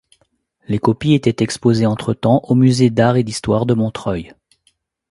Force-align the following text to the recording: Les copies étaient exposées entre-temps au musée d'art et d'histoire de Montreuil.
Les 0.67 0.79
copies 0.79 1.13
étaient 1.13 1.43
exposées 1.43 1.85
entre-temps 1.85 2.41
au 2.45 2.55
musée 2.55 2.89
d'art 2.89 3.17
et 3.17 3.23
d'histoire 3.23 3.67
de 3.67 3.75
Montreuil. 3.75 4.33